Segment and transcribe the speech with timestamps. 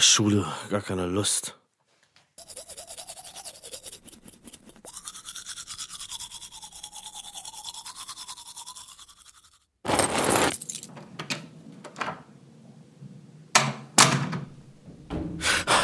[0.00, 1.56] Schule, gar keine Lust.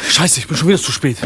[0.09, 1.17] Scheiße, ich bin schon wieder zu spät.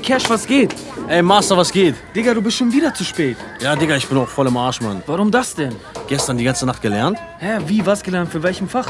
[0.00, 0.74] Ey, Cash, was geht?
[1.08, 1.94] Ey, Master, was geht?
[2.16, 3.36] Digga, du bist schon wieder zu spät.
[3.60, 5.02] Ja, Digga, ich bin auch voll im Arsch, Mann.
[5.06, 5.76] Warum das denn?
[6.08, 7.18] Gestern die ganze Nacht gelernt.
[7.38, 8.30] Hä, wie, was gelernt?
[8.32, 8.88] Für welchem Fach?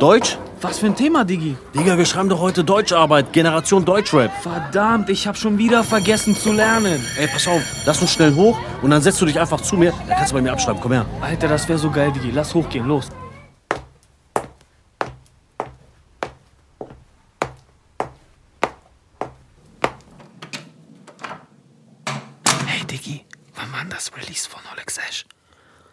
[0.00, 0.36] Deutsch?
[0.60, 1.56] Was für ein Thema, Digi?
[1.76, 4.32] Digga, wir schreiben doch heute Deutscharbeit, Generation Deutschrap.
[4.42, 7.00] Verdammt, ich hab schon wieder vergessen zu lernen.
[7.16, 9.92] Ey, pass auf, lass uns schnell hoch und dann setzt du dich einfach zu mir.
[10.08, 11.06] Dann kannst du bei mir abschreiben, komm her.
[11.20, 12.32] Alter, das wäre so geil, Digi.
[12.32, 13.10] Lass hochgehen, los.
[22.98, 25.24] Digi, wann war das Release von Alex Ash?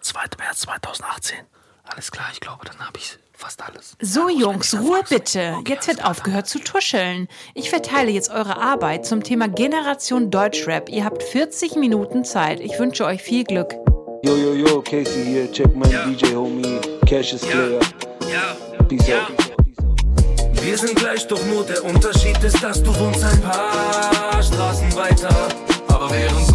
[0.01, 0.21] 2.
[0.39, 1.37] März 2018.
[1.83, 3.95] Alles klar, ich glaube, dann habe ich fast alles.
[4.01, 5.57] So, Jungs, Ruhe bitte.
[5.67, 7.27] Jetzt wird aufgehört zu tuscheln.
[7.53, 10.89] Ich verteile jetzt eure Arbeit zum Thema Generation Deutschrap.
[10.89, 12.59] Ihr habt 40 Minuten Zeit.
[12.59, 13.73] Ich wünsche euch viel Glück.
[14.23, 15.51] Yo, yo, yo, Casey hier.
[15.51, 16.79] Check mein DJ, Homie.
[17.05, 17.79] Cash is clear.
[18.87, 19.31] Peace out.
[20.63, 25.29] Wir sind gleich, doch nur der Unterschied ist, dass du wohnst ein paar Straßen weiter.
[25.87, 26.54] Aber während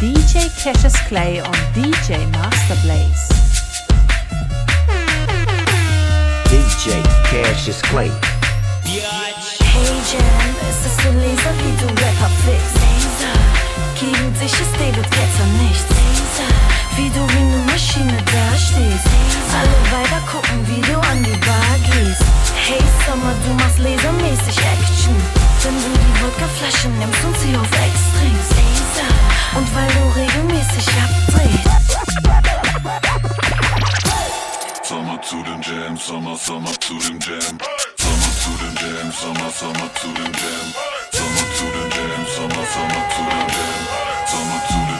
[0.00, 3.28] DJ Cassius Clay und DJ Master Blaze.
[6.50, 7.00] DJ
[7.30, 8.10] Cassius Clay.
[8.84, 12.78] Hey Jam, es ist so laser, wie du Rapper fixst.
[13.98, 15.94] Gegen dich ist David Ketzer nichts.
[16.96, 19.06] Wie du wie ne Maschine dastehst.
[19.54, 22.22] Alle weiter gucken, wie du an die Bar gehst.
[22.66, 25.16] Hey Summer, du machst lasermäßig Action.
[25.62, 29.33] Wenn du die Wodkaflasche nimmst und sie auf Ex trinkst.
[29.52, 31.68] Und weil du regelmäßig abdrehst.
[34.82, 37.58] Sommer zu den Jam, Sommer, Sommer zu den Jam.
[37.96, 40.68] Sommer zu den Jam, Sommer, Sommer zu den Jam.
[41.12, 43.82] Sommer zu den Jam, Sommer, Sommer zu den Jam.
[44.26, 44.93] Sommer zu den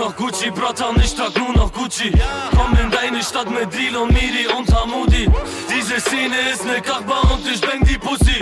[0.00, 2.10] noch Gucci, Bratan, ich trag nur noch Gucci.
[2.56, 5.28] Komm in deine Stadt mit Deal und Miri und Hamudi.
[5.68, 8.38] Diese Szene ist ne Kachba und ich bang die Pussy.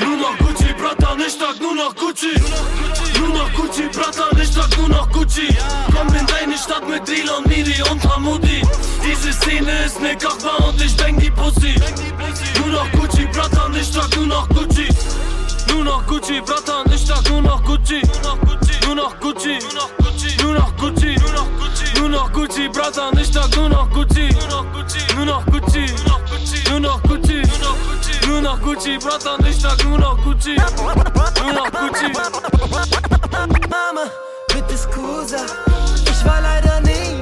[0.00, 2.34] Nur noch Gucci, Bratan, ich trag nur noch Gucci.
[3.18, 5.56] Nur noch Gucci, Bratan, ich trag nur noch Gucci.
[5.94, 8.62] Komm in deine Stadt mit Deal und Miri und Hamudi.
[9.04, 11.74] Diese Szene ist ne Kachba und ich bang die Pussy.
[12.58, 14.88] Nur noch Gucci, Bratan, ich trag nur noch Gucci.
[15.68, 18.02] Nur noch Gucci, Bratan, ich trag nur noch Gucci.
[18.02, 19.58] Nur noch Gucci, nur noch Gucci,
[20.42, 24.28] nur noch Gucci, nur noch Gucci, nur noch Gucci, Bratan, ich trag nur noch Gucci.
[25.16, 25.86] Nur noch Gucci,
[26.68, 27.42] nur noch Gucci,
[28.26, 30.56] nur noch Gucci, Bratan, ich trag nur noch Gucci.
[30.56, 32.12] Nur noch Gucci.
[33.70, 34.10] Mama,
[34.48, 35.46] bitte Scusa.
[36.10, 37.21] Ich war leider nie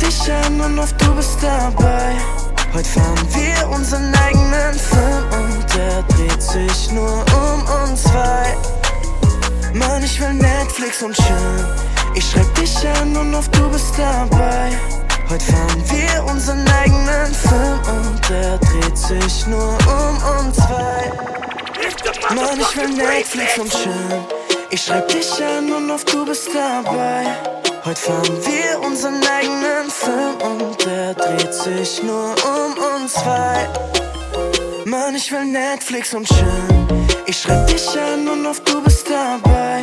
[0.00, 2.16] dich an und oft du bist dabei.
[2.74, 8.56] Heute fahren wir unseren eigenen Film und der dreht sich nur um uns zwei.
[9.74, 11.64] Mann, ich will Netflix und chillen.
[12.14, 14.70] Ich schreib dich an und oft du bist dabei.
[15.28, 21.12] Heute fahren wir unseren eigenen Film und der dreht sich nur um uns zwei.
[22.34, 24.24] Mann, ich will Netflix und chillen.
[24.70, 27.57] Ich schreib dich an und oft du bist dabei.
[27.84, 33.68] Heute fahren wir unseren eigenen Film und der dreht sich nur um uns zwei.
[34.84, 36.88] Mann, ich will Netflix und chillen.
[37.26, 39.82] Ich schreib dich an und oft du bist dabei.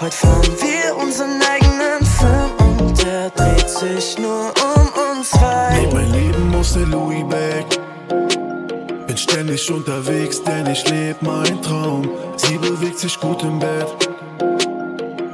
[0.00, 2.50] Heute fahren wir unseren eigenen Film
[2.80, 5.78] und der dreht sich nur um uns zwei.
[5.80, 9.06] Leb mein Leben aus der Louis Bag.
[9.06, 12.10] Bin ständig unterwegs, denn ich leb mein Traum.
[12.36, 14.17] Sie bewegt sich gut im Bett.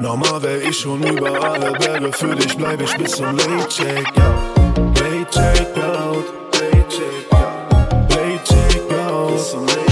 [0.01, 2.13] Normal wär ich schon über alle Berge.
[2.13, 4.15] Für dich bleib ich bis zum Late Checkout.
[5.01, 6.25] Late Checkout.
[6.53, 7.71] Late Checkout.
[8.11, 9.33] Late Checkout.
[9.33, 9.84] Bis zum Late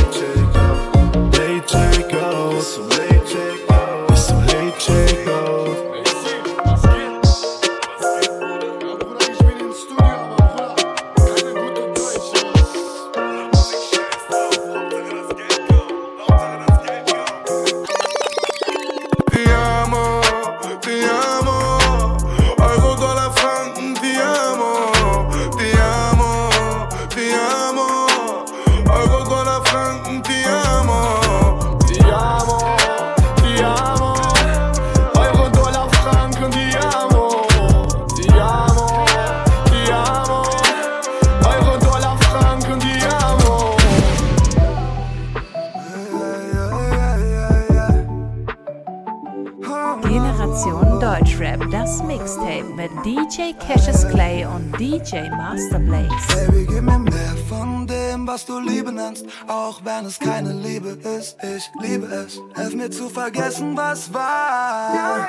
[55.23, 56.11] DJ Master Blaze.
[56.29, 60.99] Baby, gib mir mehr von dem, was du Liebe nennst, auch wenn es keine Liebe
[61.19, 61.37] ist.
[61.43, 62.41] Ich liebe es.
[62.55, 65.29] Helf mir zu vergessen, was war.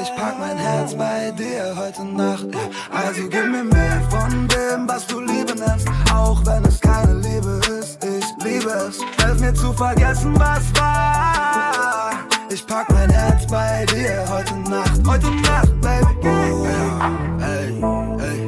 [0.00, 2.46] Ich pack mein Herz bei dir heute Nacht.
[2.90, 7.60] Also gib mir mehr von dem, was du Liebe nennst, auch wenn es keine Liebe
[7.80, 8.04] ist.
[8.04, 9.00] Ich liebe es.
[9.22, 12.12] Helf mir zu vergessen, was war.
[12.50, 15.00] Ich pack mein Herz bei dir heute Nacht.
[15.06, 16.28] Heute Nacht, Baby.
[16.28, 17.46] Oh, ja.
[17.46, 17.93] Ey,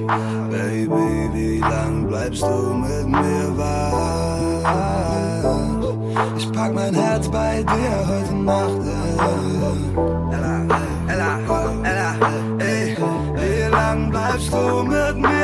[0.06, 4.62] Baby, wie lang bleibst du mit mir wach?
[6.36, 8.80] Ich pack mein Herz bei dir heute Nacht.
[10.32, 10.66] Ella,
[11.08, 11.38] Ella,
[11.82, 12.14] Ella,
[12.58, 12.96] ey,
[13.34, 15.35] wie lang bleibst du mit mir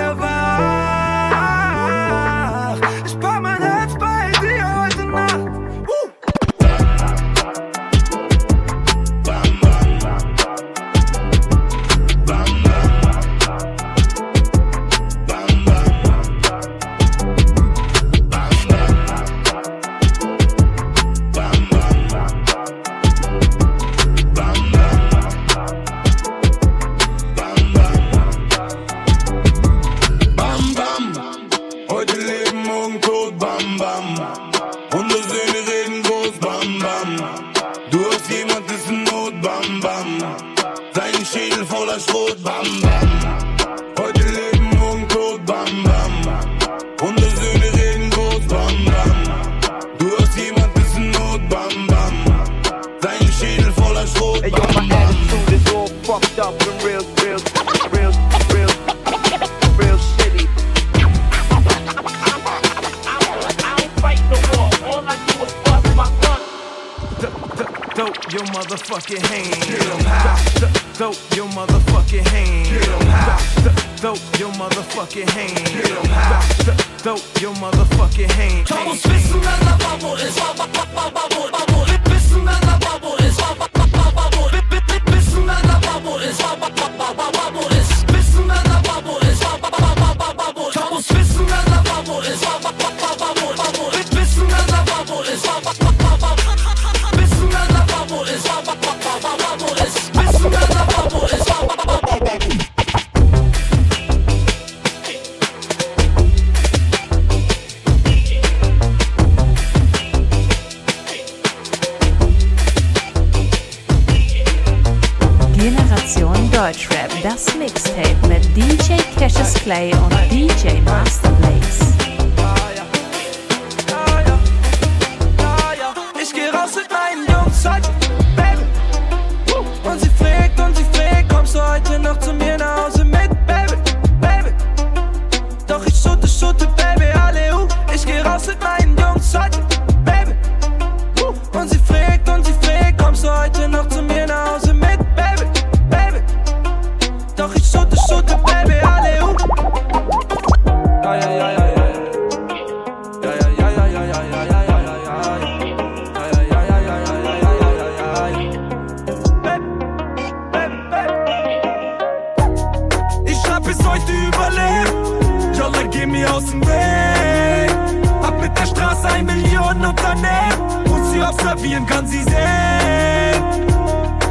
[171.54, 173.66] Papieren kann sie sehen.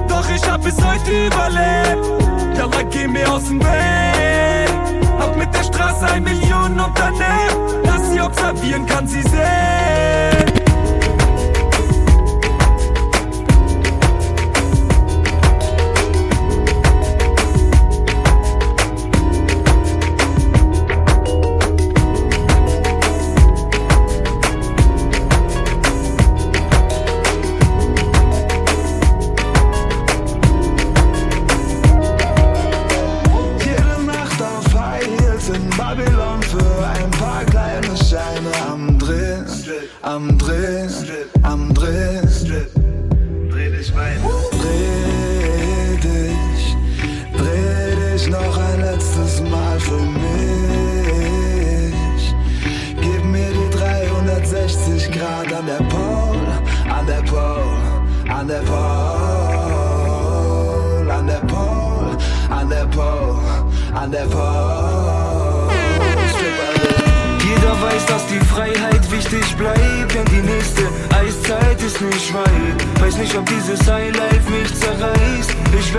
[0.08, 2.58] Doch ich hab es heute überlebt.
[2.58, 4.72] Ja, like, geh mir aus dem Weg.
[5.20, 7.84] Hab mit der Straße ein Millionen Unternehmen.
[7.84, 10.31] Lass sie observieren, kann sie sehen.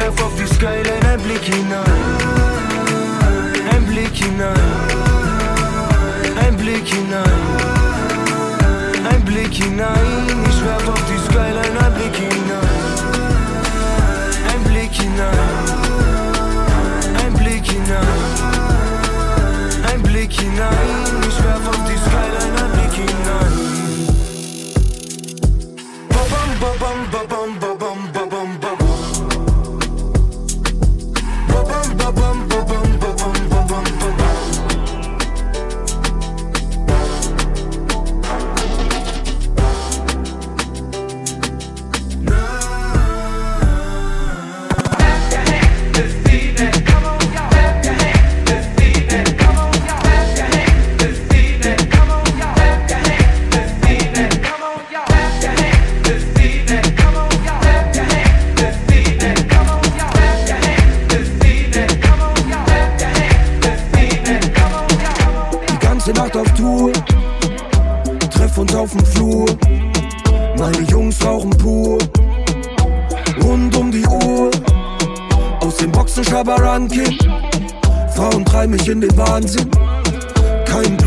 [0.03, 0.82] left of the sky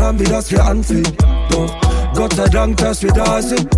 [0.06, 1.16] haben wir, dass wir anfingen.
[1.50, 1.80] Doch
[2.14, 3.68] Gott sei Dank, dass wir da sind.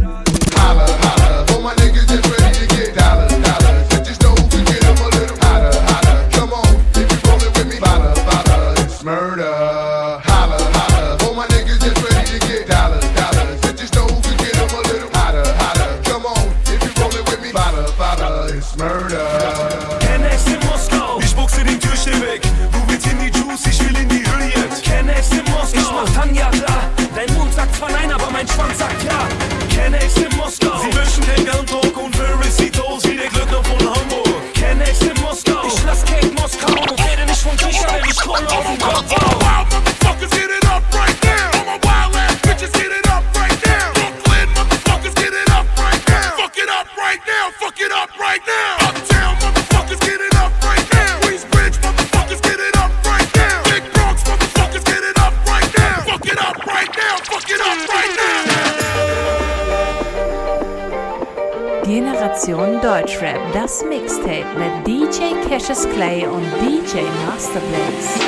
[62.49, 68.19] Station Deutschrap, das Mixtape mit DJ Cassius Clay und DJ Masterblitz.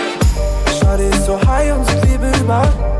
[0.79, 3.00] Schade ist so high und so liebe überall.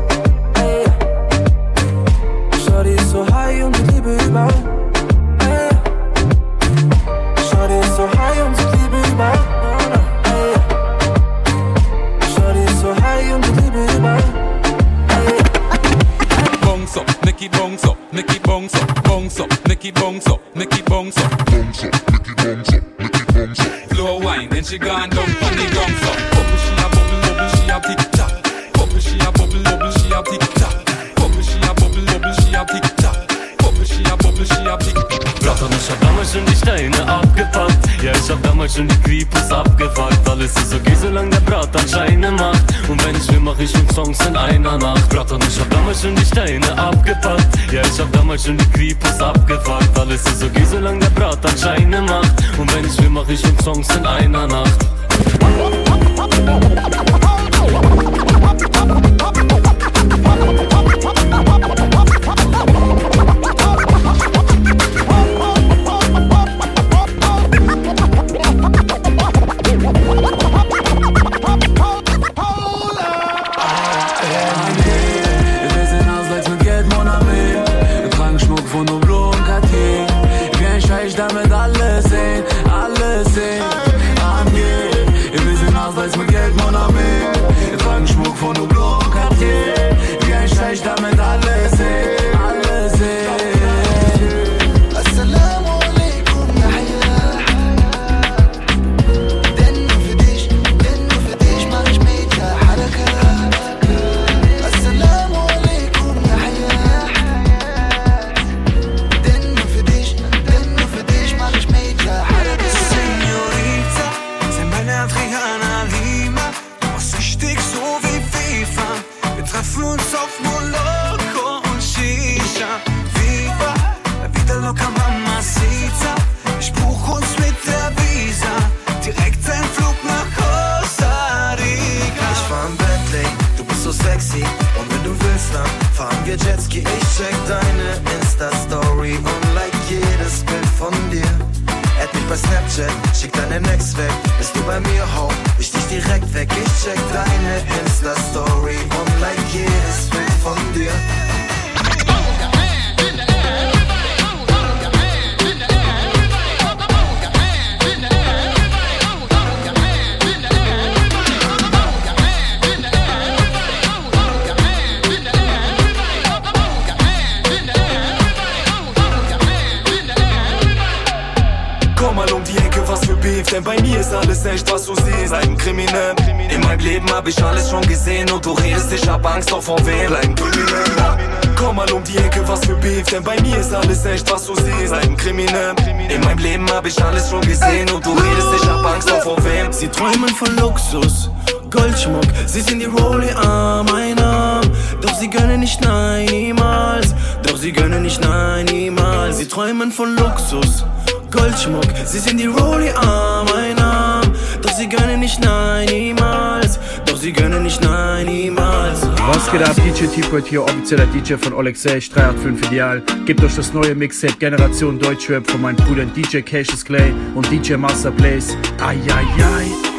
[173.41, 175.29] Beef, denn bei mir ist alles echt, was du siehst.
[175.29, 176.15] Bleib ein Kriminell.
[176.49, 179.61] In meinem Leben hab ich alles schon gesehen und du redest, ich hab Angst, doch
[179.61, 180.07] vor wem?
[180.07, 181.17] Bleib ein Kriminell.
[181.55, 184.45] Komm mal um die Ecke, was für Beef, denn bei mir ist alles echt, was
[184.45, 184.89] du siehst.
[184.89, 185.75] Bleib ein Kriminell.
[186.09, 189.23] In meinem Leben hab ich alles schon gesehen und du redest, ich hab Angst, doch
[189.23, 189.71] vor wem?
[189.71, 191.29] Sie träumen von Luxus,
[191.69, 194.69] Goldschmuck, sie sind die Rolli Arm, ein Arm.
[195.01, 197.15] Doch sie gönnen nicht, nein, niemals.
[197.43, 199.37] Doch sie gönnen nicht, nein, niemals.
[199.37, 200.85] Sie träumen von Luxus,
[201.31, 204.31] Goldschmuck, sie sind die Rolli Arm, ein Arm.
[204.61, 206.79] Doch sie gönnen nicht, nein, niemals.
[207.05, 209.01] Doch sie gönnen nicht, nein, niemals.
[209.27, 209.75] Was geht ab?
[209.75, 213.01] DJ T-Point hier, offizieller DJ von Olexey, 385 Ideal.
[213.25, 217.75] Gebt euch das neue Mixtape Generation Deutschrap von meinen Brüdern DJ Cassius Clay und DJ
[217.75, 218.55] Master Blaze.
[218.79, 219.90] Ai, ai, ai.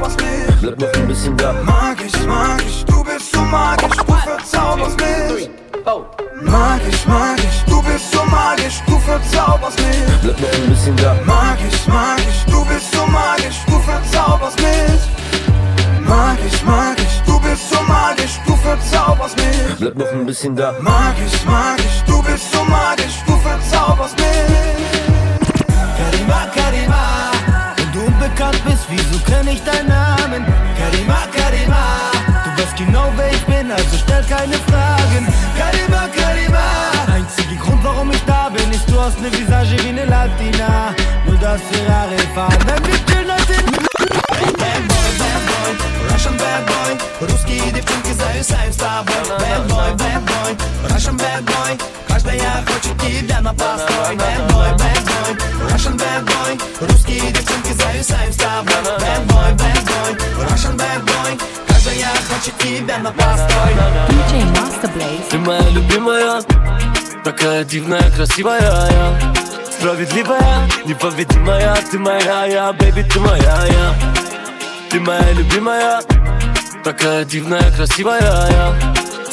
[0.00, 0.60] Verzauberst mich.
[0.60, 1.52] Bleib noch ein bisschen da.
[1.52, 5.50] Magisch, magisch, du bist so magisch, du verzauberst mich.
[6.42, 9.96] Magisch, magisch, du bist so magisch, du verzauberst mich.
[10.22, 11.14] Bleib noch ein bisschen da.
[11.24, 15.00] Magisch, magisch, du bist so magisch, du verzauberst mich.
[16.08, 19.76] Magisch, magisch, du bist so magisch, du verzauberst mich.
[19.78, 20.74] Bleib noch ein bisschen da.
[20.80, 24.28] Magisch, magisch, du bist so magisch, du verzauberst mich.
[25.98, 27.30] Karima, Karima,
[27.76, 30.45] wenn du unbekannt bist, wieso kenn ich deinen Namen?
[30.77, 31.83] Karima, Karima,
[32.43, 35.27] du weißt genau wer ich bin, also stell keine Fragen.
[35.57, 36.65] Karima, Karima,
[37.13, 40.93] einziger Grund warum ich da bin, ist du hast ne Visage wie ne Latina.
[41.25, 43.65] Nur das Ferrari fahren, wenn wir chillen heute in
[44.59, 50.21] Bad boy, bad boy, Russian bad boy Русские девчонки зависают с тобой Bad boy, bad
[50.25, 51.77] boy, Russian bad boy
[52.22, 58.34] Каждая хочет тебя на постой Bad boy, bad boy, Russian bad boy Русские девчонки зависают
[58.34, 63.72] с тобой Bad boy, bad boy, Russian bad boy Каждая хочет тебя на постой
[64.08, 65.30] DJ Master Blaze.
[65.30, 66.42] Ты моя любимая,
[67.24, 69.32] такая дивная, красивая я.
[69.78, 73.94] Справедливая, непобедимая, ты моя я, бэби, ты моя я.
[74.90, 76.02] Ты моя любимая,
[76.84, 78.89] такая дивная, красивая я.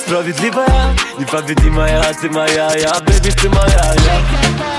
[0.07, 4.76] Справедливая, непобедимая, ты моя я, бэби, ты моя я.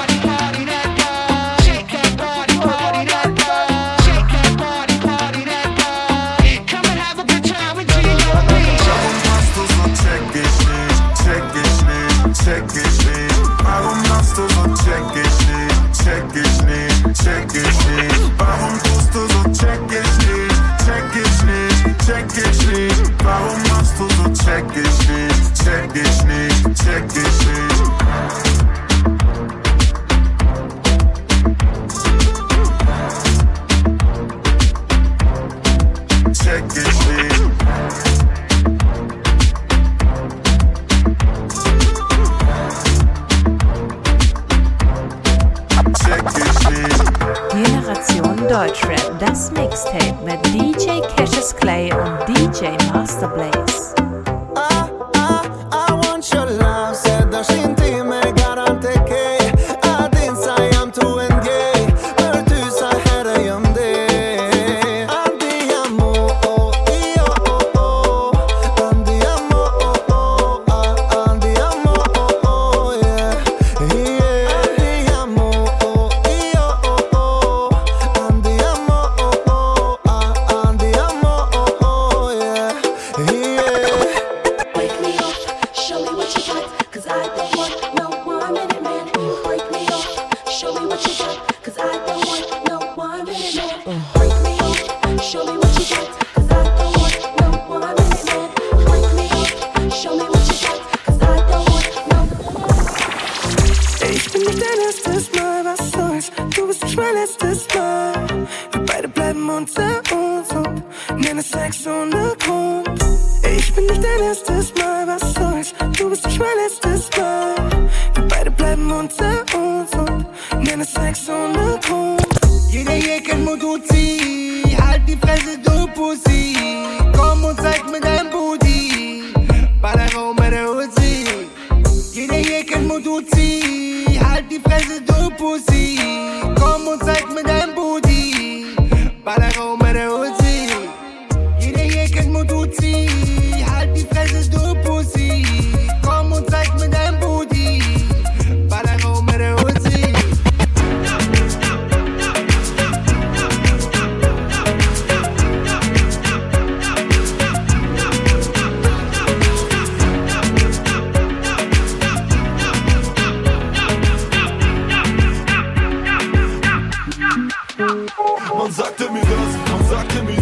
[169.39, 169.71] Stress.
[169.71, 170.39] Man sagt mir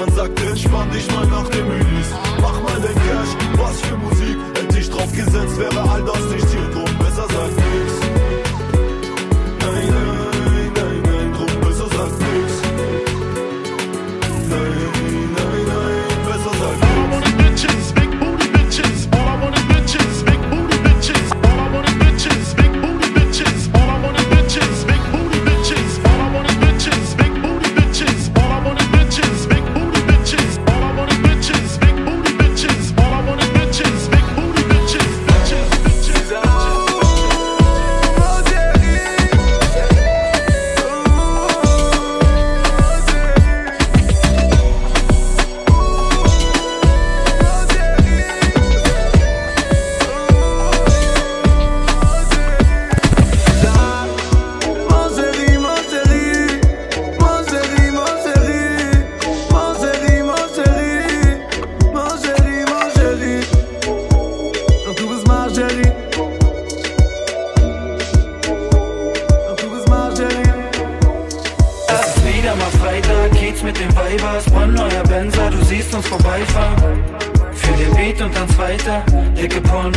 [0.00, 2.10] man sagte, entspann dich mal nach dem Release.
[2.40, 5.89] Mach mal den Cash, was für Musik, hätte ich drauf gesetzt, wäre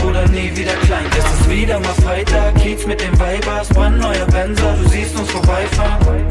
[0.03, 1.05] Bruder, nie wieder klein.
[1.17, 6.27] Es ist wieder mal Freitag, Kiez mit den Weibers, brandneuer Benzer, du siehst uns vorbeifahren.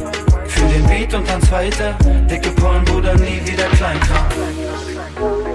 [0.46, 1.96] Für den Beat und dann zweiter,
[2.30, 3.98] dicke Pollen, Bruder, nie wieder klein.
[4.00, 5.51] Kram.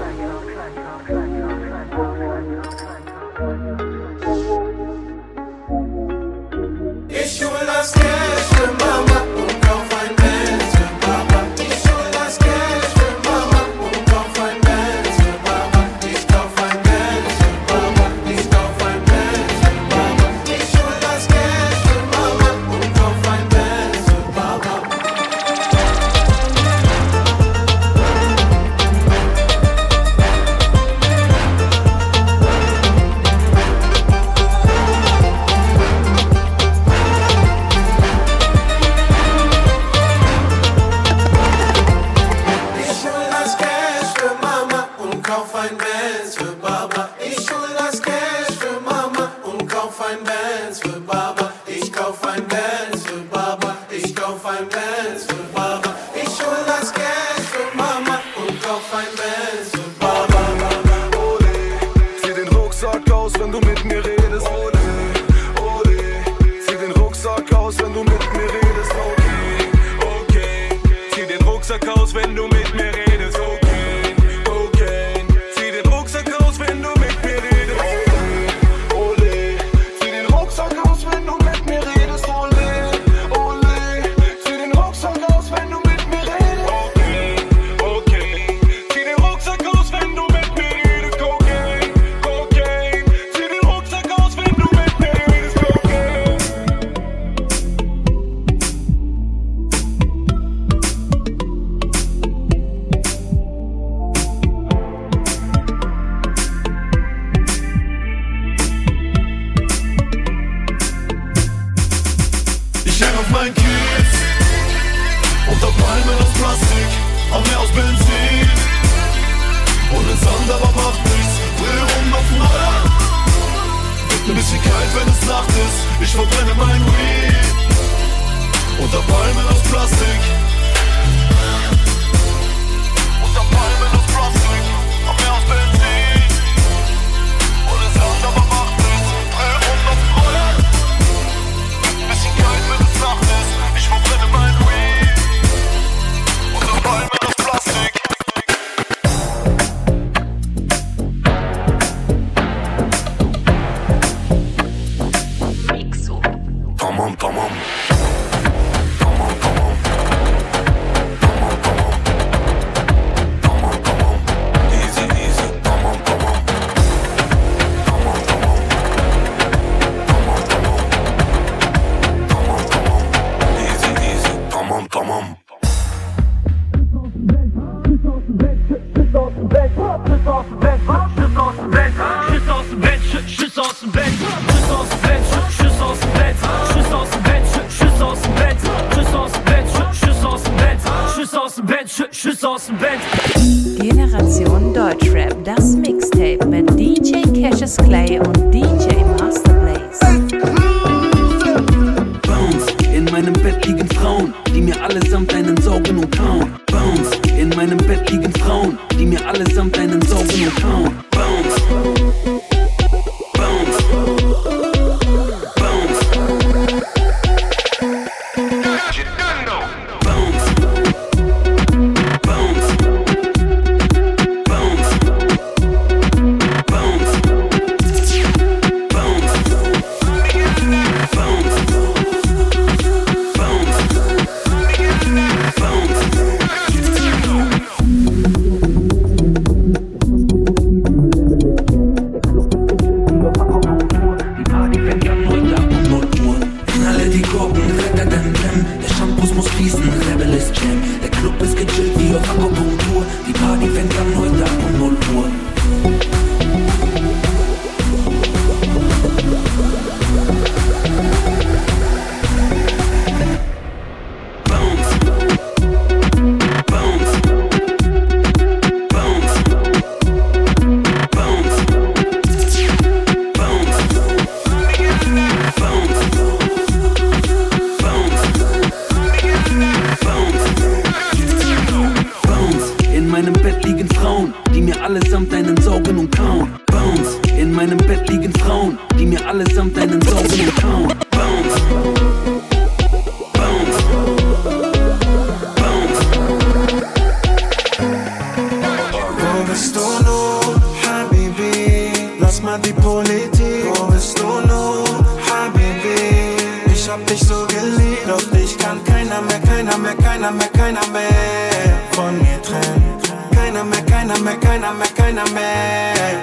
[314.28, 316.14] me keiner mehr, keiner mehr.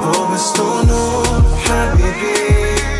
[0.00, 2.36] Wo bist du nun, Habibi?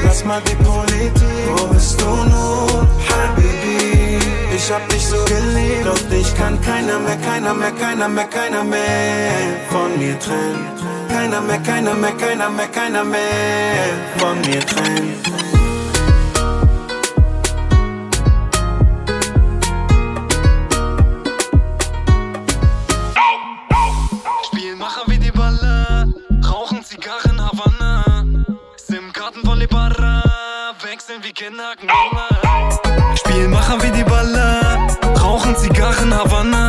[0.05, 1.49] Lass mal die Politik.
[1.57, 4.19] Wo bist du nun, Habibi?
[4.57, 8.65] Ich hab dich so geliebt, doch dich kann keiner mehr, keiner mehr, keiner mehr, keiner
[8.65, 9.33] mehr
[9.71, 10.67] von mir trennen.
[11.09, 13.87] Keiner mehr, keiner mehr, keiner mehr, keiner mehr
[14.19, 15.44] von mir trennen.
[33.17, 34.87] Spielmacher wie die Baller,
[35.21, 36.64] rauchen Zigarren Havanna.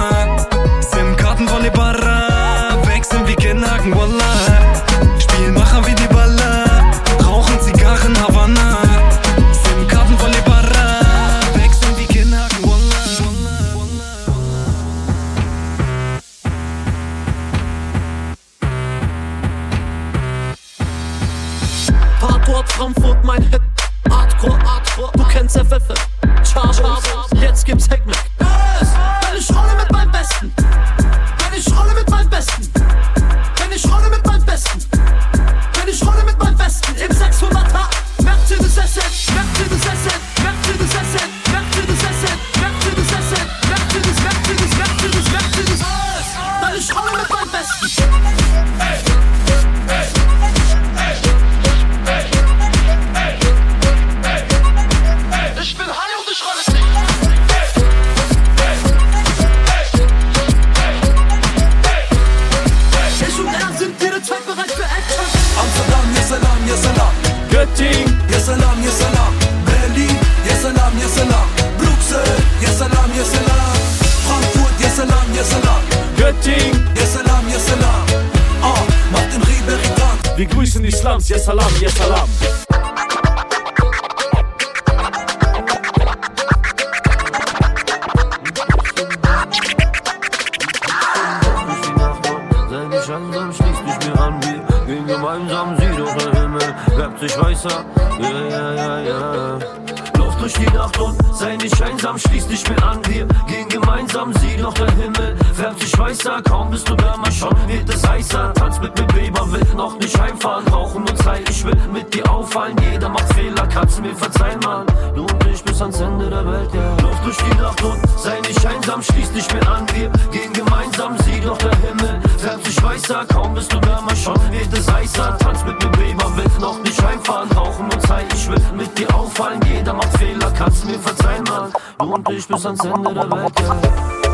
[123.10, 123.26] Weißer.
[123.26, 125.38] Kaum bist du wärmer, schon wird es heißer.
[125.38, 127.50] Tanz mit mir, Baby, will noch nicht heimfahren.
[127.50, 129.60] Brauchen uns Zeit, ich will mit dir auffallen.
[129.68, 131.72] Jeder macht Fehler, kannst mir verzeihen, Mann.
[132.00, 133.54] Du und ich bis ans Ende der Welt.
[133.60, 134.25] Ja,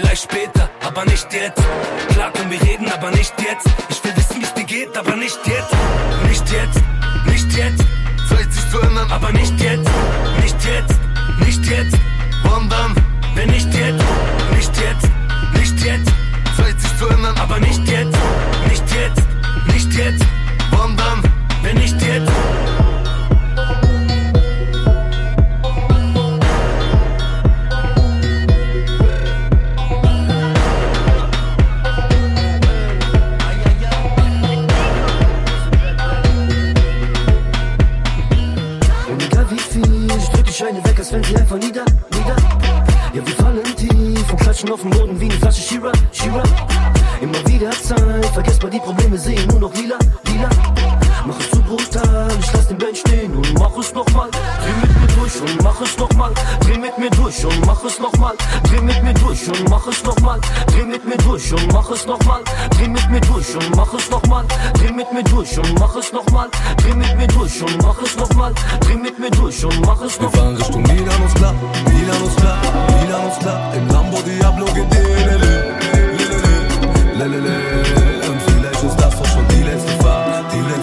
[0.00, 1.62] Vielleicht später, aber nicht jetzt.
[2.08, 3.66] Klar können wir reden, aber nicht jetzt.
[3.90, 5.74] Ich will wissen, wie es dir geht, aber nicht jetzt.
[6.26, 6.80] Nicht jetzt,
[7.26, 7.84] nicht jetzt.
[8.30, 9.90] Zeit sich zu ändern, aber nicht jetzt.
[10.40, 10.98] Nicht jetzt,
[11.44, 11.96] nicht jetzt.
[12.44, 12.94] Wann dann?
[13.34, 14.02] Wenn nicht jetzt,
[14.56, 15.10] nicht jetzt,
[15.52, 16.12] nicht jetzt.
[16.56, 18.16] Zeit sich zu ändern, aber nicht jetzt.
[18.70, 19.22] Nicht jetzt,
[19.74, 20.24] nicht jetzt.
[20.70, 21.22] Wann dann?
[21.62, 22.32] Wenn nicht jetzt.
[40.60, 42.36] Scheine weg, als wenn sie einfach nieder, nieder.
[43.14, 46.42] Ja, wir fallen tief und klatschen auf dem Boden wie eine Flasche Shira, Shira.
[47.22, 49.96] Immer wieder Zeit, vergesst mal die Probleme, sehen nur noch lila,
[50.26, 50.50] lila.
[51.26, 54.30] Mach es zu brutal, ich lass den Band stehen und mach es nochmal.
[54.30, 56.32] Dreh mit mir durch und mach es nochmal.
[56.60, 58.36] Dreh mit mir durch und mach es nochmal.
[58.64, 60.40] Dreh mit mir durch und mach es nochmal.
[60.68, 62.42] Dreh mit mir durch und mach es nochmal.
[62.70, 64.44] Dreh mit mir durch und mach es nochmal.
[64.74, 66.48] Dreh mit mir durch und mach es nochmal.
[66.78, 68.54] Dreh mit mir durch und mach es nochmal.
[68.80, 70.40] Dreh mit mir durch und mach es Wir nochmal.
[70.40, 71.54] fahren Richtung Milan ist klar,
[71.84, 72.58] Milan ist klar,
[73.02, 73.74] Milan ist klar.
[73.74, 75.74] Im Lambo Diablo geht lelele,
[77.14, 77.56] lelele.
[77.96, 78.09] Und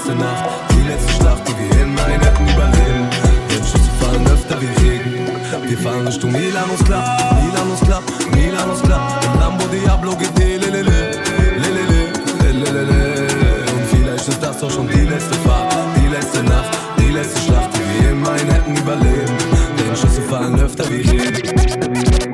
[0.08, 3.08] letzte Nacht, die letzte Schlacht, die wir in einen hätten überleben.
[3.50, 5.28] Denn Schüsse fallen öfter wie Regen.
[5.68, 8.02] Wir fahren Richtung Milan ist klar, Milan ist klar,
[8.32, 9.20] Milan ist klar.
[9.26, 13.28] Im Lambo Diablo geht lelele, lelele, lelele.
[13.74, 17.70] Und vielleicht ist das auch schon die letzte Fahrt, die letzte Nacht, die letzte Schlacht,
[17.76, 19.38] die wir im einen hätten überleben.
[19.78, 22.27] Denn Schüsse fallen öfter wie Regen.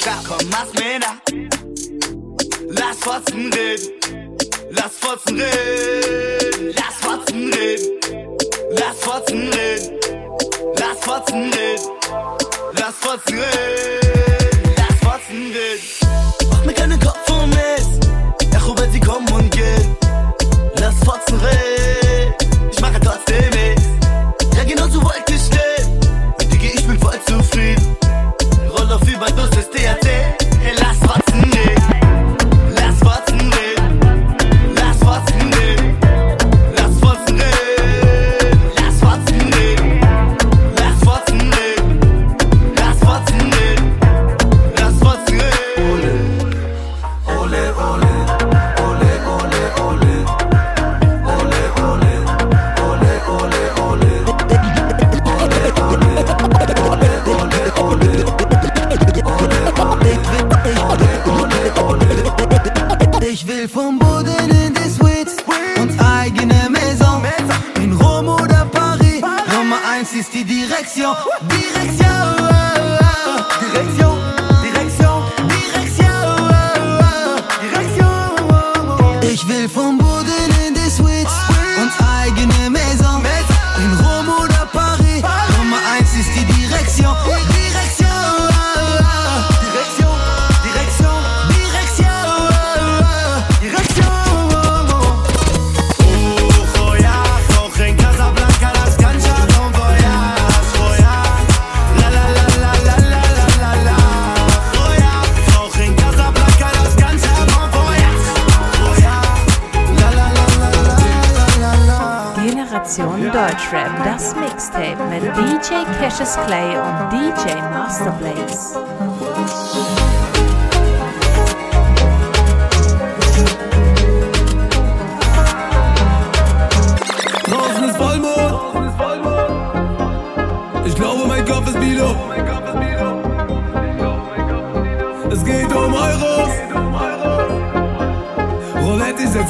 [0.00, 1.20] klar, komm, mach's mir nach.
[2.68, 3.90] Lass Fotzen reden,
[4.70, 8.00] lass Fotzen reden, lass Fotzen reden,
[8.70, 9.98] lass Fotzen reden,
[10.76, 11.69] lass Fotzen reden.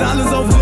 [0.01, 0.60] Zahlen saufen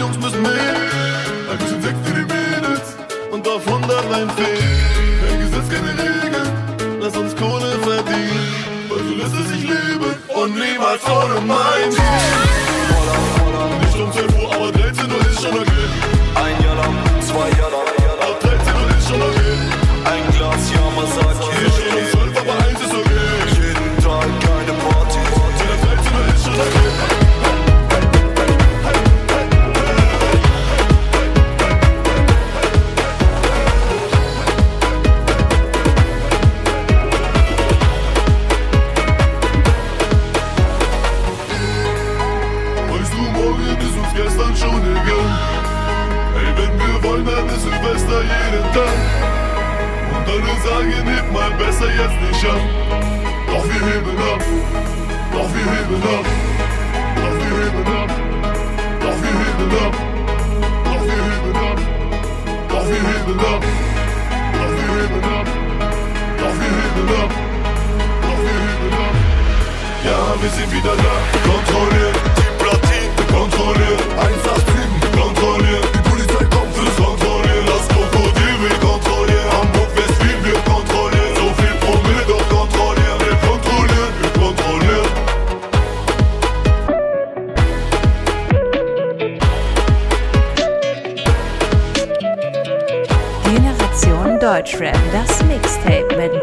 [0.00, 0.76] Jungs müssen mehr.
[1.50, 2.96] Ein bisschen Sex für die Mädels
[3.30, 5.20] und auf 100 ein Fehlen.
[5.20, 6.48] Kein Gesetz, keine Regeln,
[7.02, 8.64] lass uns Kohle verdienen.
[8.88, 12.79] Weil so lässt es sich leben und niemals ohne mein Team.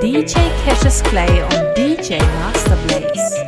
[0.08, 0.36] DJ
[0.66, 3.46] Cassius Clay und DJ Master Blaze.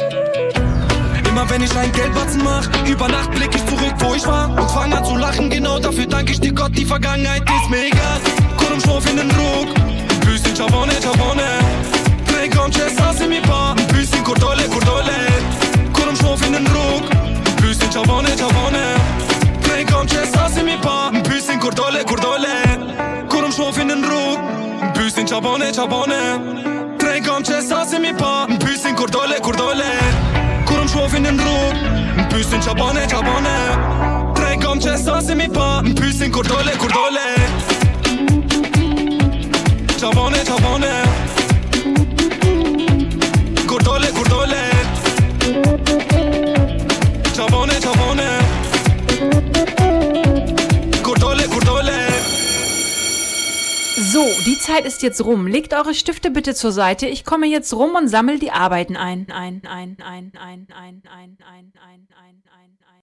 [1.30, 4.70] Immer wenn ich einen Geldbatzen mach, über Nacht blick ich zurück, wo ich war und
[4.70, 5.49] fang an zu lachen.
[5.49, 8.20] Genau dafür danke ich dir Gott, die Vergangenheit ist mir egal.
[8.57, 11.47] Kurum Schwurf in den Ruck, ein bisschen Chabone, Chabone.
[12.28, 15.16] Drei Conches, hasse mi pa, ein bisschen Kurdole, Kurdole.
[15.93, 18.84] Kurum Schwurf in den Ruck, ein bisschen Chabone, Chabone.
[19.64, 22.49] Drei Conches, hasse mi pa, ein bisschen Kurdole, Kurdole.
[23.30, 24.39] Kurum Schwurf in den Ruck,
[25.10, 26.22] pysin qa bone, qa bone
[26.99, 29.89] Trej kom që sasim i pa Më pysin kur dole, kur dole.
[30.70, 31.80] Kur më shofin në rrug
[32.18, 33.55] Më pysin qa bone, qa bone
[34.38, 37.28] Trej kom që sasim i pa Më pysin kur dole, kur dole.
[39.99, 40.57] Qa bone, qa
[43.70, 44.64] Kur dole, kur dole.
[47.36, 48.39] Qa bone,
[54.12, 55.45] So, die Zeit ist jetzt rum.
[55.45, 57.05] Legt eure Stifte bitte zur Seite.
[57.05, 59.30] Ich komme jetzt rum und sammle die Arbeiten ein.
[59.30, 62.29] Ein, ein, ein, ein, ein, ein, ein, ein, ein.